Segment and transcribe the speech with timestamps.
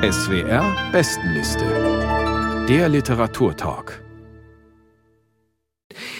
[0.00, 1.64] SWR Bestenliste.
[2.68, 4.00] Der Literaturtalk.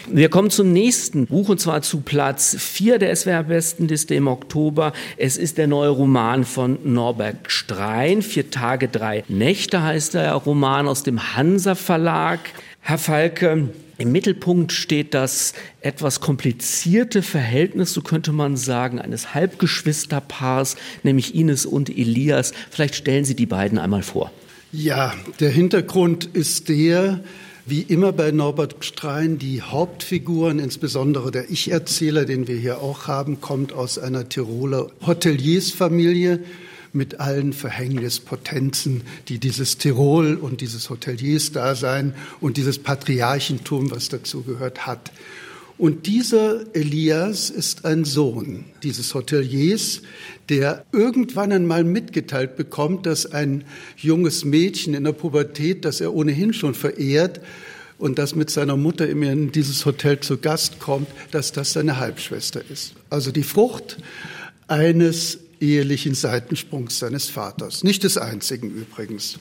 [0.08, 4.92] Wir kommen zum nächsten Buch und zwar zu Platz 4 der SWR-Bestenliste im Oktober.
[5.16, 8.22] Es ist der neue Roman von Norbert Strein.
[8.22, 12.40] Vier Tage, drei Nächte heißt der Roman aus dem Hansa Verlag.
[12.80, 13.68] Herr Falke,
[13.98, 21.66] im Mittelpunkt steht das etwas komplizierte Verhältnis, so könnte man sagen, eines Halbgeschwisterpaars, nämlich Ines
[21.66, 22.52] und Elias.
[22.70, 24.30] Vielleicht stellen Sie die beiden einmal vor.
[24.70, 27.20] Ja, der Hintergrund ist der,
[27.66, 33.40] wie immer bei Norbert Strein, die Hauptfiguren, insbesondere der Ich-Erzähler, den wir hier auch haben,
[33.40, 36.40] kommt aus einer Tiroler Hoteliersfamilie
[36.92, 44.86] mit allen Verhängnispotenzen, die dieses Tirol und dieses Hoteliersdasein und dieses Patriarchentum, was dazu gehört,
[44.86, 45.12] hat.
[45.78, 50.02] Und dieser Elias ist ein Sohn dieses Hoteliers,
[50.48, 53.62] der irgendwann einmal mitgeteilt bekommt, dass ein
[53.96, 57.40] junges Mädchen in der Pubertät, das er ohnehin schon verehrt
[57.96, 62.60] und das mit seiner Mutter in dieses Hotel zu Gast kommt, dass das seine Halbschwester
[62.68, 62.94] ist.
[63.08, 63.98] Also die Frucht
[64.66, 67.84] eines ehelichen Seitensprungs seines Vaters.
[67.84, 69.38] Nicht des einzigen übrigens.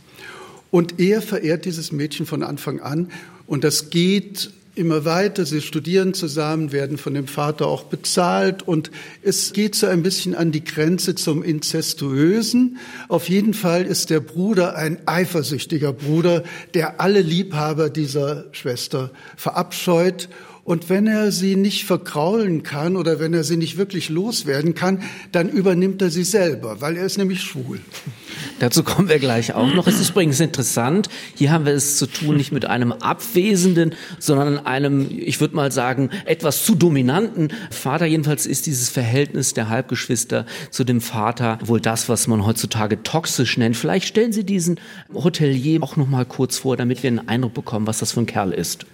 [0.72, 3.12] Und er verehrt dieses Mädchen von Anfang an
[3.46, 5.46] und das geht immer weiter.
[5.46, 8.92] Sie studieren zusammen, werden von dem Vater auch bezahlt und
[9.24, 12.78] es geht so ein bisschen an die Grenze zum Inzestuösen.
[13.08, 20.30] Auf jeden Fall ist der Bruder ein eifersüchtiger Bruder, der alle Liebhaber dieser Schwester verabscheut
[20.68, 25.02] und wenn er sie nicht verkraulen kann oder wenn er sie nicht wirklich loswerden kann,
[25.32, 27.80] dann übernimmt er sie selber, weil er ist nämlich schwul.
[28.60, 29.88] Dazu kommen wir gleich auch noch.
[29.88, 34.60] Es ist übrigens interessant, hier haben wir es zu tun nicht mit einem abwesenden, sondern
[34.66, 38.06] einem, ich würde mal sagen, etwas zu dominanten Vater.
[38.06, 43.58] Jedenfalls ist dieses Verhältnis der Halbgeschwister zu dem Vater wohl das, was man heutzutage toxisch
[43.58, 43.78] nennt.
[43.78, 44.82] Vielleicht stellen Sie diesen
[45.14, 48.26] Hotelier auch noch mal kurz vor, damit wir einen Eindruck bekommen, was das für ein
[48.26, 48.86] Kerl ist.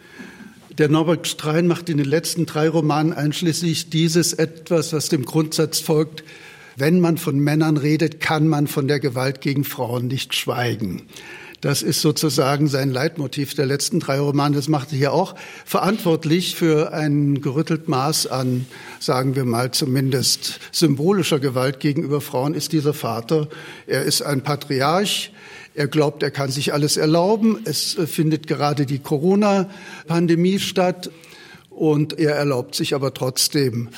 [0.79, 5.79] Der Norbert Strein macht in den letzten drei Romanen einschließlich dieses etwas, was dem Grundsatz
[5.79, 6.23] folgt,
[6.75, 11.03] wenn man von Männern redet, kann man von der Gewalt gegen Frauen nicht schweigen.
[11.61, 14.55] Das ist sozusagen sein Leitmotiv der letzten drei Romane.
[14.55, 18.65] Das macht er hier auch verantwortlich für ein gerüttelt Maß an,
[18.99, 23.47] sagen wir mal, zumindest symbolischer Gewalt gegenüber Frauen ist dieser Vater.
[23.85, 25.31] Er ist ein Patriarch.
[25.75, 27.59] Er glaubt, er kann sich alles erlauben.
[27.65, 31.09] Es äh, findet gerade die Corona-Pandemie statt.
[31.69, 33.89] Und er erlaubt sich aber trotzdem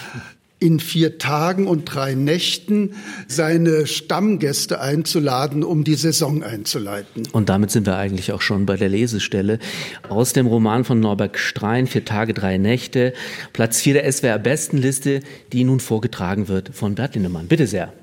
[0.59, 2.95] in vier Tagen und drei Nächten
[3.27, 7.23] seine Stammgäste einzuladen, um die Saison einzuleiten.
[7.33, 9.59] Und damit sind wir eigentlich auch schon bei der Lesestelle
[10.07, 13.13] aus dem Roman von Norbert Strein, Vier Tage, drei Nächte,
[13.51, 15.19] Platz vier der SWR-Bestenliste,
[15.51, 17.47] die nun vorgetragen wird von Bert Lindemann.
[17.47, 17.93] Bitte sehr.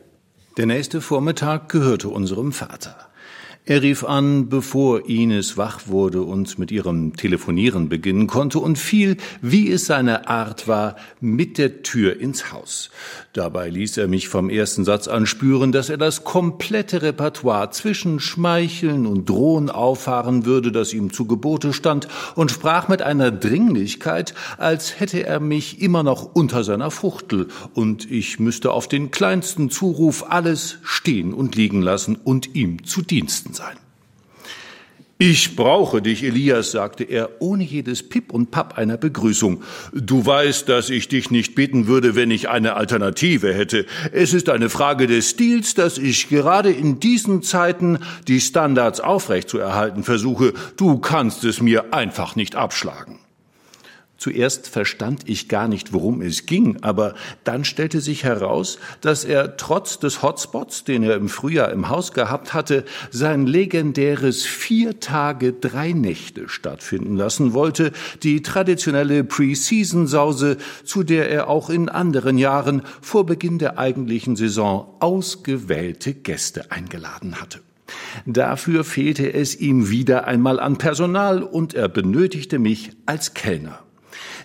[0.58, 3.11] Der nächste Vormittag gehörte unserem Vater.
[3.64, 9.18] Er rief an, bevor Ines wach wurde und mit ihrem Telefonieren beginnen konnte und fiel,
[9.40, 12.90] wie es seine Art war, mit der Tür ins Haus.
[13.34, 18.18] Dabei ließ er mich vom ersten Satz an spüren, dass er das komplette Repertoire zwischen
[18.18, 24.34] Schmeicheln und Drohen auffahren würde, das ihm zu Gebote stand, und sprach mit einer Dringlichkeit,
[24.58, 29.70] als hätte er mich immer noch unter seiner Fuchtel, und ich müsste auf den kleinsten
[29.70, 33.76] Zuruf alles stehen und liegen lassen und ihm zu Diensten sein.
[35.24, 39.62] Ich brauche dich, Elias, sagte er, ohne jedes Pip und Papp einer Begrüßung.
[39.94, 43.86] Du weißt, dass ich dich nicht bitten würde, wenn ich eine Alternative hätte.
[44.10, 50.02] Es ist eine Frage des Stils, dass ich gerade in diesen Zeiten die Standards aufrechtzuerhalten
[50.02, 50.54] versuche.
[50.76, 53.21] Du kannst es mir einfach nicht abschlagen.
[54.22, 59.56] Zuerst verstand ich gar nicht, worum es ging, aber dann stellte sich heraus, dass er
[59.56, 65.52] trotz des Hotspots, den er im Frühjahr im Haus gehabt hatte, sein legendäres vier Tage,
[65.52, 67.90] drei Nächte stattfinden lassen wollte,
[68.22, 74.94] die traditionelle Pre-Season-Sause, zu der er auch in anderen Jahren vor Beginn der eigentlichen Saison
[75.00, 77.58] ausgewählte Gäste eingeladen hatte.
[78.24, 83.81] Dafür fehlte es ihm wieder einmal an Personal und er benötigte mich als Kellner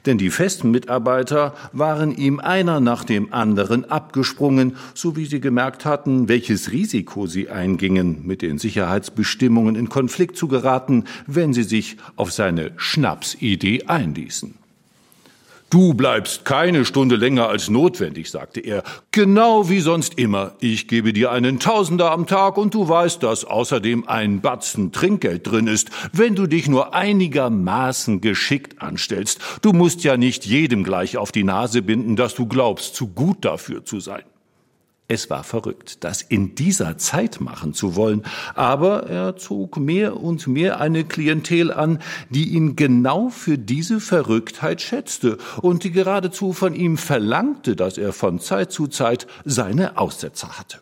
[0.08, 5.86] denn die festen Mitarbeiter waren ihm einer nach dem anderen abgesprungen, so wie sie gemerkt
[5.86, 11.98] hatten, welches Risiko sie eingingen, mit den Sicherheitsbestimmungen in Konflikt zu geraten, wenn sie sich
[12.16, 14.57] auf seine Schnapsidee einließen.
[15.70, 20.54] Du bleibst keine Stunde länger als notwendig, sagte er, genau wie sonst immer.
[20.62, 25.46] Ich gebe dir einen Tausender am Tag und du weißt, dass außerdem ein Batzen Trinkgeld
[25.46, 29.42] drin ist, wenn du dich nur einigermaßen geschickt anstellst.
[29.62, 33.44] Du musst ja nicht jedem gleich auf die Nase binden, dass du glaubst, zu gut
[33.44, 34.24] dafür zu sein.
[35.10, 38.24] Es war verrückt, das in dieser Zeit machen zu wollen,
[38.56, 42.00] aber er zog mehr und mehr eine Klientel an,
[42.30, 48.12] die ihn genau für diese Verrücktheit schätzte und die geradezu von ihm verlangte, dass er
[48.12, 50.80] von Zeit zu Zeit seine Aussetzer hatte.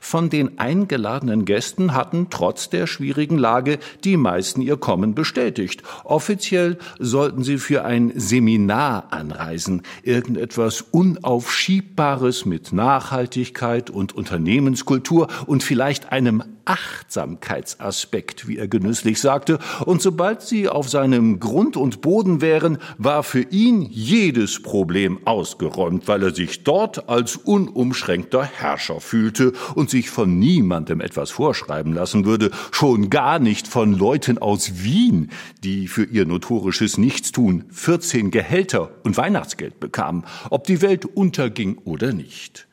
[0.00, 5.82] Von den eingeladenen Gästen hatten trotz der schwierigen Lage die meisten ihr Kommen bestätigt.
[6.04, 16.12] Offiziell sollten sie für ein Seminar anreisen, irgendetwas Unaufschiebbares mit Nachhaltigkeit und Unternehmenskultur und vielleicht
[16.12, 22.76] einem Achtsamkeitsaspekt, wie er genüsslich sagte, und sobald sie auf seinem Grund und Boden wären,
[22.98, 29.90] war für ihn jedes Problem ausgeräumt, weil er sich dort als unumschränkter Herrscher fühlte und
[29.90, 35.30] sich von niemandem etwas vorschreiben lassen würde, schon gar nicht von Leuten aus Wien,
[35.64, 42.12] die für ihr notorisches Nichtstun 14 Gehälter und Weihnachtsgeld bekamen, ob die Welt unterging oder
[42.12, 42.68] nicht.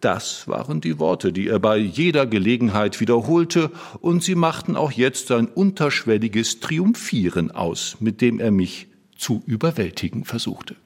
[0.00, 3.70] Das waren die Worte, die er bei jeder Gelegenheit wiederholte,
[4.00, 10.24] und sie machten auch jetzt sein unterschwelliges Triumphieren aus, mit dem er mich zu überwältigen
[10.24, 10.76] versuchte.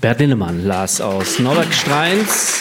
[0.00, 2.60] Bert Linnemann las aus Norbert Streins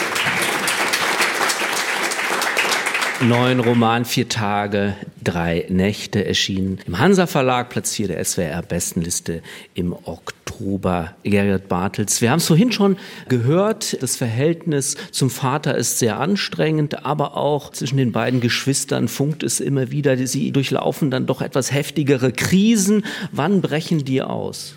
[3.22, 9.42] neuen Roman Vier Tage, drei Nächte erschienen im Hansa Verlag, Platz 4 der SWR Bestenliste
[9.74, 11.16] im Oktober.
[11.24, 12.98] Gerhard Bartels, wir haben es vorhin schon
[13.30, 19.44] gehört, das Verhältnis zum Vater ist sehr anstrengend, aber auch zwischen den beiden Geschwistern funkt
[19.44, 20.18] es immer wieder.
[20.28, 23.06] Sie durchlaufen dann doch etwas heftigere Krisen.
[23.32, 24.76] Wann brechen die aus?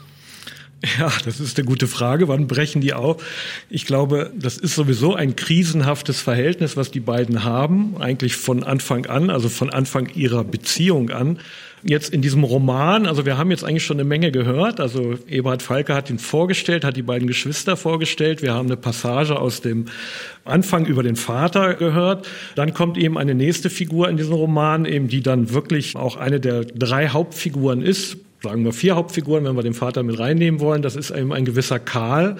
[0.99, 2.29] Ja, das ist eine gute Frage.
[2.29, 3.23] Wann brechen die auf?
[3.69, 9.07] Ich glaube, das ist sowieso ein krisenhaftes Verhältnis, was die beiden haben, eigentlich von Anfang
[9.07, 11.41] an, also von Anfang ihrer Beziehung an.
[11.83, 14.79] Jetzt in diesem Roman, also wir haben jetzt eigentlich schon eine Menge gehört.
[14.79, 18.43] Also Eberhard Falke hat ihn vorgestellt, hat die beiden Geschwister vorgestellt.
[18.43, 19.87] Wir haben eine Passage aus dem
[20.45, 22.29] Anfang über den Vater gehört.
[22.55, 26.41] Dann kommt eben eine nächste Figur in diesem Roman, eben die dann wirklich auch eine
[26.41, 30.83] der drei Hauptfiguren ist sagen wir vier Hauptfiguren, wenn wir den Vater mit reinnehmen wollen.
[30.83, 32.37] Das ist eben ein gewisser Karl,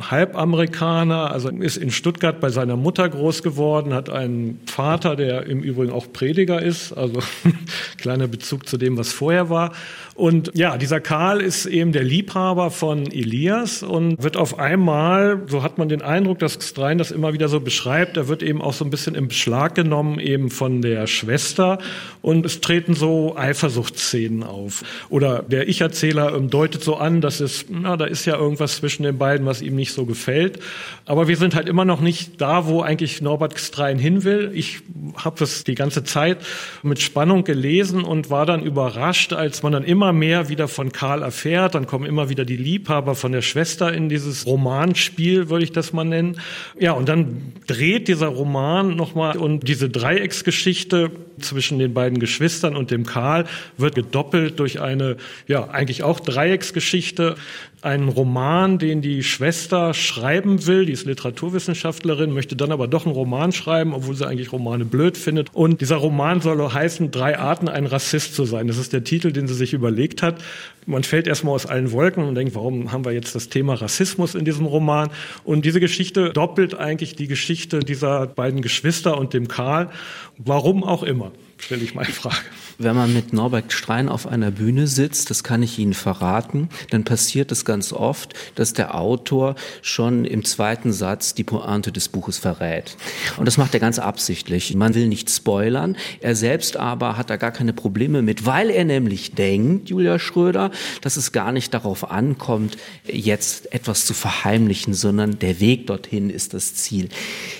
[0.00, 5.60] Halbamerikaner, also ist in Stuttgart bei seiner Mutter groß geworden, hat einen Vater, der im
[5.62, 7.20] Übrigen auch Prediger ist, also
[7.98, 9.72] kleiner Bezug zu dem, was vorher war.
[10.14, 15.64] Und ja, dieser Karl ist eben der Liebhaber von Elias und wird auf einmal, so
[15.64, 18.74] hat man den Eindruck, dass Strein das immer wieder so beschreibt, er wird eben auch
[18.74, 21.78] so ein bisschen im Beschlag genommen eben von der Schwester
[22.22, 24.84] und es treten so Eifersuchtsszenen auf.
[25.08, 29.02] Oder der Ich-Erzähler ähm, deutet so an, dass es, na, da ist ja irgendwas zwischen
[29.02, 30.58] den beiden, was ihm nicht so gefällt.
[31.06, 34.50] Aber wir sind halt immer noch nicht da, wo eigentlich Norbert Strein hin will.
[34.54, 34.80] Ich
[35.16, 36.38] habe das die ganze Zeit
[36.82, 41.22] mit Spannung gelesen und war dann überrascht, als man dann immer mehr wieder von Karl
[41.22, 41.74] erfährt.
[41.74, 45.92] Dann kommen immer wieder die Liebhaber von der Schwester in dieses Romanspiel, würde ich das
[45.92, 46.40] mal nennen.
[46.78, 51.10] Ja, und dann dreht dieser Roman nochmal und diese Dreiecksgeschichte
[51.40, 53.46] zwischen den beiden Geschwistern und dem Karl
[53.76, 55.16] wird gedoppelt durch eine,
[55.46, 57.36] ja, eigentlich auch Dreiecksgeschichte
[57.84, 60.86] einen Roman, den die Schwester schreiben will.
[60.86, 65.18] Die ist Literaturwissenschaftlerin, möchte dann aber doch einen Roman schreiben, obwohl sie eigentlich Romane blöd
[65.18, 65.50] findet.
[65.52, 68.68] Und dieser Roman soll heißen, drei Arten, ein Rassist zu sein.
[68.68, 70.42] Das ist der Titel, den sie sich überlegt hat.
[70.86, 74.34] Man fällt erstmal aus allen Wolken und denkt, warum haben wir jetzt das Thema Rassismus
[74.34, 75.10] in diesem Roman?
[75.44, 79.90] Und diese Geschichte doppelt eigentlich die Geschichte dieser beiden Geschwister und dem Karl.
[80.38, 81.32] Warum auch immer,
[81.64, 82.36] stelle ich in Frage.
[82.78, 87.04] Wenn man mit Norbert Strein auf einer Bühne sitzt, das kann ich Ihnen verraten, dann
[87.04, 92.38] passiert es ganz oft, dass der Autor schon im zweiten Satz die Pointe des Buches
[92.38, 92.96] verrät.
[93.36, 94.74] Und das macht er ganz absichtlich.
[94.74, 95.96] Man will nicht spoilern.
[96.20, 100.70] Er selbst aber hat da gar keine Probleme mit, weil er nämlich denkt, Julia Schröder,
[101.00, 106.54] dass es gar nicht darauf ankommt, jetzt etwas zu verheimlichen, sondern der Weg dorthin ist
[106.54, 107.08] das Ziel.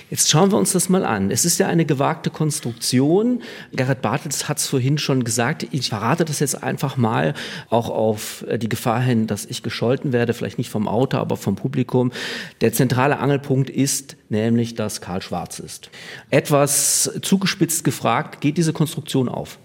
[0.09, 1.31] Jetzt schauen wir uns das mal an.
[1.31, 3.41] Es ist ja eine gewagte Konstruktion.
[3.71, 7.33] Gerhard Bartels hat es vorhin schon gesagt, ich verrate das jetzt einfach mal,
[7.69, 11.37] auch auf äh, die Gefahr hin, dass ich gescholten werde, vielleicht nicht vom Autor, aber
[11.37, 12.11] vom Publikum.
[12.61, 15.89] Der zentrale Angelpunkt ist nämlich, dass Karl Schwarz ist.
[16.29, 19.59] Etwas zugespitzt gefragt, geht diese Konstruktion auf?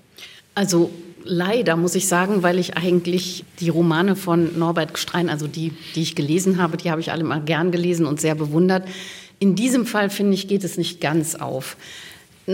[0.55, 0.91] Also
[1.25, 6.03] leider muss ich sagen, weil ich eigentlich die Romane von Norbert Gstrein, also die, die
[6.03, 8.87] ich gelesen habe, die habe ich alle mal gern gelesen und sehr bewundert.
[9.39, 11.77] In diesem Fall, finde ich, geht es nicht ganz auf.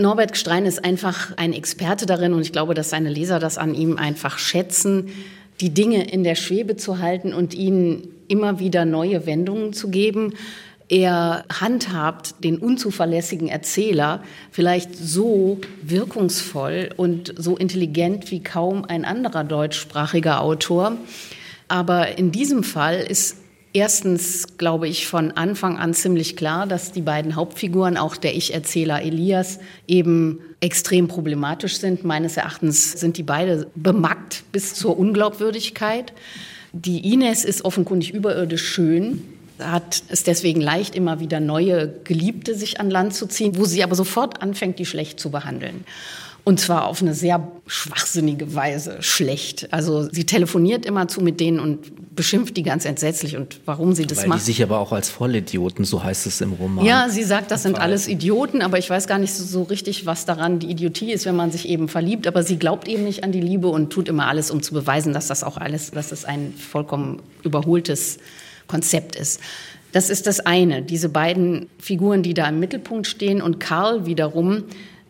[0.01, 3.73] Norbert Strein ist einfach ein Experte darin und ich glaube, dass seine Leser das an
[3.73, 5.09] ihm einfach schätzen,
[5.59, 10.33] die Dinge in der Schwebe zu halten und ihnen immer wieder neue Wendungen zu geben.
[10.89, 19.43] Er handhabt den unzuverlässigen Erzähler vielleicht so wirkungsvoll und so intelligent wie kaum ein anderer
[19.43, 20.97] deutschsprachiger Autor.
[21.67, 23.37] Aber in diesem Fall ist
[23.73, 29.01] erstens, glaube ich, von Anfang an ziemlich klar, dass die beiden Hauptfiguren, auch der Ich-Erzähler
[29.01, 32.03] Elias, eben extrem problematisch sind.
[32.03, 36.13] Meines Erachtens sind die beide bemackt bis zur Unglaubwürdigkeit.
[36.73, 39.23] Die Ines ist offenkundig überirdisch schön,
[39.59, 43.83] hat es deswegen leicht, immer wieder neue Geliebte sich an Land zu ziehen, wo sie
[43.83, 45.85] aber sofort anfängt, die schlecht zu behandeln.
[46.47, 49.67] Und zwar auf eine sehr schwachsinnige Weise schlecht.
[49.71, 54.05] Also sie telefoniert immer zu mit denen und beschimpft die ganz entsetzlich und warum sie
[54.05, 54.39] das Weil macht.
[54.39, 56.85] die sich aber auch als Vollidioten, so heißt es im Roman.
[56.85, 60.05] Ja, sie sagt, das sind alles Idioten, aber ich weiß gar nicht so, so richtig,
[60.05, 62.27] was daran die Idiotie ist, wenn man sich eben verliebt.
[62.27, 65.11] Aber sie glaubt eben nicht an die Liebe und tut immer alles, um zu beweisen,
[65.11, 68.19] dass das auch alles, dass es ein vollkommen überholtes
[68.67, 69.39] Konzept ist.
[69.91, 74.65] Das ist das eine, diese beiden Figuren, die da im Mittelpunkt stehen und Karl wiederum,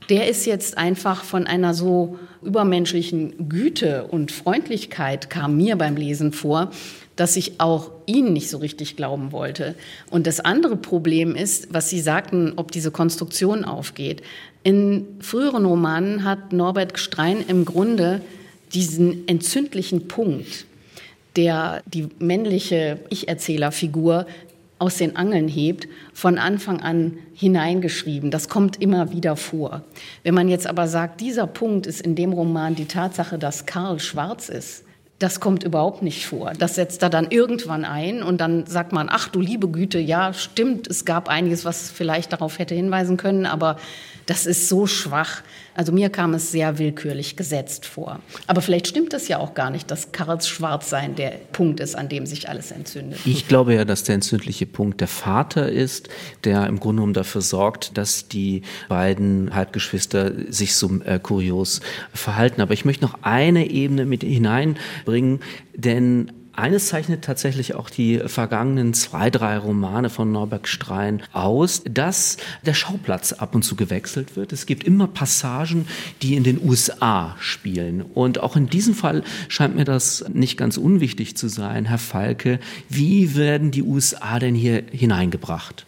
[0.09, 6.31] der ist jetzt einfach von einer so übermenschlichen Güte und Freundlichkeit kam mir beim Lesen
[6.31, 6.71] vor,
[7.17, 9.75] dass ich auch ihn nicht so richtig glauben wollte.
[10.09, 14.21] Und das andere Problem ist, was Sie sagten, ob diese Konstruktion aufgeht.
[14.63, 18.21] In früheren Romanen hat Norbert Gstrein im Grunde
[18.73, 20.65] diesen entzündlichen Punkt,
[21.37, 24.25] der die männliche Ich-Erzählerfigur
[24.79, 28.29] aus den Angeln hebt, von Anfang an hineingeschrieben.
[28.29, 29.83] Das kommt immer wieder vor.
[30.23, 33.99] Wenn man jetzt aber sagt, dieser Punkt ist in dem Roman die Tatsache, dass Karl
[33.99, 34.83] schwarz ist,
[35.19, 36.53] das kommt überhaupt nicht vor.
[36.57, 40.33] Das setzt er dann irgendwann ein und dann sagt man, ach du liebe Güte, ja,
[40.33, 43.77] stimmt, es gab einiges, was vielleicht darauf hätte hinweisen können, aber
[44.27, 45.41] das ist so schwach.
[45.73, 48.19] Also mir kam es sehr willkürlich gesetzt vor.
[48.45, 52.09] Aber vielleicht stimmt es ja auch gar nicht, dass Karls Schwarzsein der Punkt ist, an
[52.09, 53.19] dem sich alles entzündet.
[53.25, 56.09] Ich glaube ja, dass der entzündliche Punkt der Vater ist,
[56.43, 61.79] der im Grunde genommen dafür sorgt, dass die beiden Halbgeschwister sich so äh, kurios
[62.13, 62.59] verhalten.
[62.59, 64.23] Aber ich möchte noch eine Ebene mit
[65.07, 65.39] hineinbringen,
[65.75, 72.37] denn eines zeichnet tatsächlich auch die vergangenen zwei, drei Romane von Norbert Strein aus, dass
[72.65, 74.53] der Schauplatz ab und zu gewechselt wird.
[74.53, 75.87] Es gibt immer Passagen,
[76.23, 78.01] die in den USA spielen.
[78.01, 82.59] Und auch in diesem Fall scheint mir das nicht ganz unwichtig zu sein, Herr Falke.
[82.89, 85.85] Wie werden die USA denn hier hineingebracht?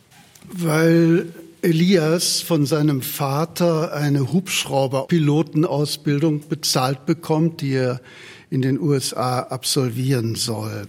[0.51, 1.33] Weil
[1.63, 8.01] Elias von seinem Vater eine Hubschrauberpilotenausbildung bezahlt bekommt, die er
[8.49, 10.87] in den USA absolvieren soll.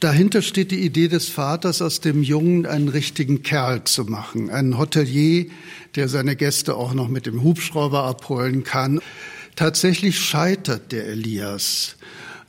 [0.00, 4.76] Dahinter steht die Idee des Vaters, aus dem Jungen einen richtigen Kerl zu machen, einen
[4.76, 5.46] Hotelier,
[5.94, 9.00] der seine Gäste auch noch mit dem Hubschrauber abholen kann.
[9.54, 11.94] Tatsächlich scheitert der Elias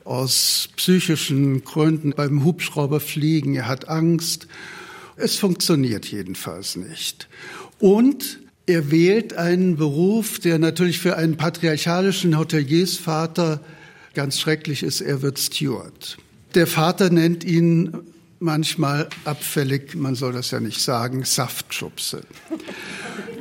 [0.04, 3.54] aus psychischen Gründen beim Hubschrauberfliegen.
[3.54, 4.48] Er hat Angst.
[5.16, 7.28] Es funktioniert jedenfalls nicht.
[7.78, 13.60] Und er wählt einen Beruf, der natürlich für einen patriarchalischen Hoteliersvater
[14.14, 16.18] ganz schrecklich ist, er wird Steward.
[16.56, 17.98] Der Vater nennt ihn
[18.40, 22.22] manchmal abfällig, man soll das ja nicht sagen, Saftschubse.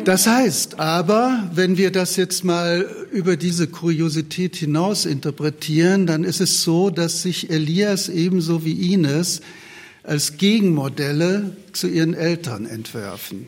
[0.04, 6.40] Das heißt aber, wenn wir das jetzt mal über diese Kuriosität hinaus interpretieren, dann ist
[6.40, 9.42] es so, dass sich Elias ebenso wie Ines
[10.02, 13.46] als Gegenmodelle zu ihren Eltern entwerfen.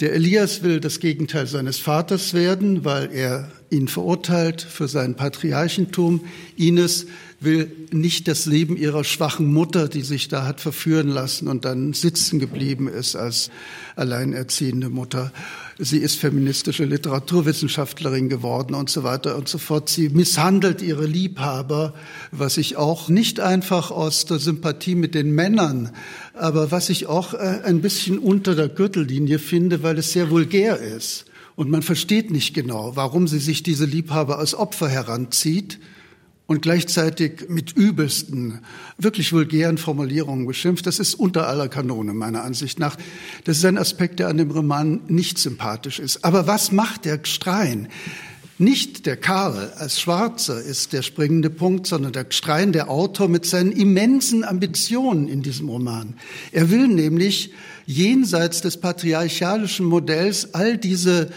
[0.00, 6.26] Der Elias will das Gegenteil seines Vaters werden, weil er ihn verurteilt für sein Patriarchentum.
[6.54, 7.06] Ines
[7.40, 11.92] will nicht das Leben ihrer schwachen Mutter, die sich da hat verführen lassen und dann
[11.92, 13.50] sitzen geblieben ist als
[13.94, 15.32] alleinerziehende Mutter.
[15.78, 19.90] Sie ist feministische Literaturwissenschaftlerin geworden und so weiter und so fort.
[19.90, 21.92] Sie misshandelt ihre Liebhaber,
[22.30, 25.90] was ich auch nicht einfach aus der Sympathie mit den Männern,
[26.32, 30.78] aber was ich auch äh, ein bisschen unter der Gürtellinie finde, weil es sehr vulgär
[30.78, 31.26] ist.
[31.54, 35.78] Und man versteht nicht genau, warum sie sich diese Liebhaber als Opfer heranzieht
[36.46, 38.60] und gleichzeitig mit übelsten,
[38.98, 40.86] wirklich vulgären Formulierungen beschimpft.
[40.86, 42.96] Das ist unter aller Kanone, meiner Ansicht nach.
[43.44, 46.24] Das ist ein Aspekt, der an dem Roman nicht sympathisch ist.
[46.24, 47.88] Aber was macht der Strein?
[48.58, 53.44] Nicht der Karl als Schwarzer ist der springende Punkt, sondern der Strein, der Autor mit
[53.44, 56.14] seinen immensen Ambitionen in diesem Roman.
[56.52, 57.52] Er will nämlich
[57.84, 61.30] jenseits des patriarchalischen Modells all diese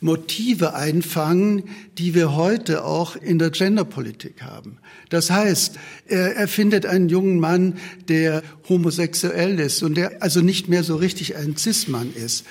[0.00, 1.64] Motive einfangen,
[1.98, 4.78] die wir heute auch in der Genderpolitik haben.
[5.10, 7.76] Das heißt, er, er findet einen jungen Mann,
[8.08, 12.46] der homosexuell ist und der also nicht mehr so richtig ein Cis-Mann ist.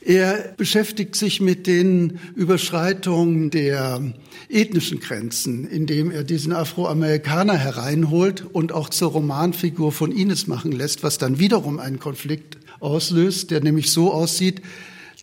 [0.00, 4.02] Er beschäftigt sich mit den Überschreitungen der
[4.50, 11.02] ethnischen Grenzen, indem er diesen Afroamerikaner hereinholt und auch zur Romanfigur von Ines machen lässt,
[11.02, 14.60] was dann wiederum einen Konflikt auslöst, der nämlich so aussieht,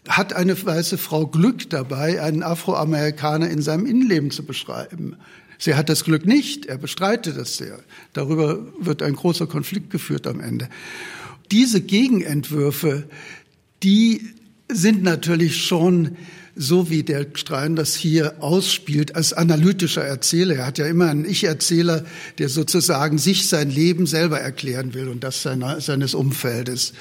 [0.08, 5.16] hat eine weiße Frau Glück dabei, einen Afroamerikaner in seinem Innenleben zu beschreiben.
[5.58, 7.80] Sie hat das Glück nicht, er bestreitet es sehr.
[8.14, 10.70] Darüber wird ein großer Konflikt geführt am Ende.
[11.52, 13.08] Diese Gegenentwürfe,
[13.84, 14.34] die
[14.68, 16.18] sind natürlich schon
[16.56, 20.56] so wie der Strein das hier ausspielt, als analytischer Erzähler.
[20.56, 22.04] Er hat ja immer einen Ich-Erzähler,
[22.40, 26.94] der sozusagen sich sein Leben selber erklären will und das seiner, seines Umfeldes.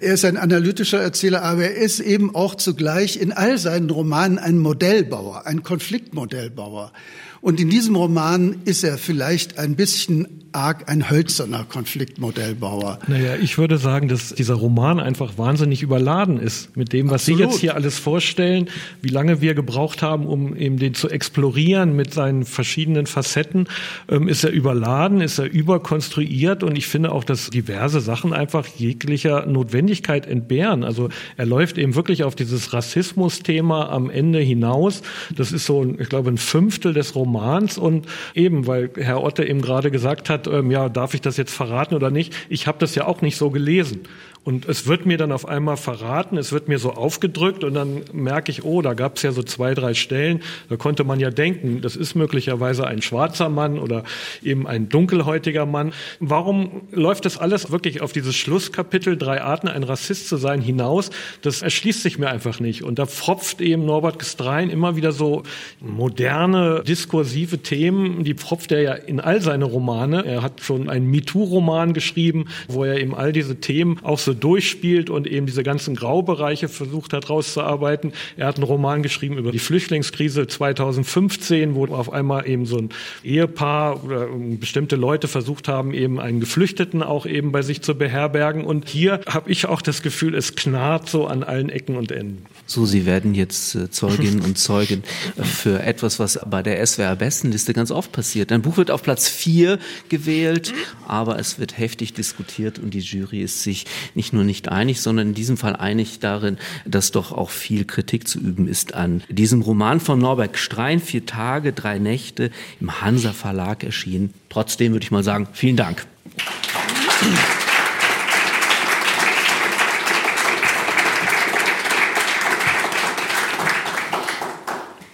[0.00, 4.38] Er ist ein analytischer Erzähler, aber er ist eben auch zugleich in all seinen Romanen
[4.38, 6.92] ein Modellbauer, ein Konfliktmodellbauer.
[7.40, 12.98] Und in diesem Roman ist er vielleicht ein bisschen arg ein hölzerner Konfliktmodellbauer.
[13.06, 17.38] Naja, ich würde sagen, dass dieser Roman einfach wahnsinnig überladen ist mit dem, was Absolut.
[17.38, 18.68] Sie jetzt hier alles vorstellen,
[19.00, 23.68] wie lange wir gebraucht haben, um eben den zu explorieren mit seinen verschiedenen Facetten.
[24.08, 28.66] Ähm, ist er überladen, ist er überkonstruiert und ich finde auch, dass diverse Sachen einfach
[28.66, 30.84] jeglicher Notwendigkeit entbehren.
[30.84, 35.02] Also er läuft eben wirklich auf dieses Rassismus-Thema am Ende hinaus.
[35.34, 39.62] Das ist so, ich glaube, ein Fünftel des Romans und eben, weil Herr Otte eben
[39.62, 42.34] gerade gesagt hat, ähm, ja, darf ich das jetzt verraten oder nicht?
[42.48, 44.00] Ich habe das ja auch nicht so gelesen.
[44.44, 48.02] Und es wird mir dann auf einmal verraten, es wird mir so aufgedrückt und dann
[48.12, 51.30] merke ich, oh, da gab es ja so zwei, drei Stellen, da konnte man ja
[51.30, 54.02] denken, das ist möglicherweise ein schwarzer Mann oder
[54.42, 55.92] eben ein dunkelhäutiger Mann.
[56.18, 61.10] Warum läuft das alles wirklich auf dieses Schlusskapitel, drei Arten, ein Rassist zu sein, hinaus?
[61.42, 62.82] Das erschließt sich mir einfach nicht.
[62.82, 65.44] Und da pfropft eben Norbert Gestrein immer wieder so
[65.78, 70.24] moderne, diskursive Themen, die pfropft er ja in all seine Romane.
[70.24, 75.10] Er hat schon einen MeToo-Roman geschrieben, wo er eben all diese Themen auch so durchspielt
[75.10, 78.12] und eben diese ganzen Graubereiche versucht hat rauszuarbeiten.
[78.36, 82.90] Er hat einen Roman geschrieben über die Flüchtlingskrise 2015, wo auf einmal eben so ein
[83.22, 88.64] Ehepaar oder bestimmte Leute versucht haben, eben einen Geflüchteten auch eben bei sich zu beherbergen.
[88.64, 92.46] Und hier habe ich auch das Gefühl, es knarrt so an allen Ecken und Enden.
[92.66, 95.02] So, Sie werden jetzt äh, Zeuginnen und Zeugen
[95.42, 98.52] für etwas, was bei der SWR-Bestenliste ganz oft passiert.
[98.52, 100.72] Ein Buch wird auf Platz vier gewählt,
[101.06, 105.28] aber es wird heftig diskutiert und die Jury ist sich nicht nur nicht einig, sondern
[105.28, 109.62] in diesem Fall einig darin, dass doch auch viel Kritik zu üben ist an diesem
[109.62, 112.50] Roman von Norbert Strein, Vier Tage, drei Nächte,
[112.80, 114.34] im Hansa Verlag erschienen.
[114.48, 116.06] Trotzdem würde ich mal sagen, vielen Dank.